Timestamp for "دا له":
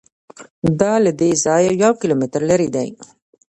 0.79-1.11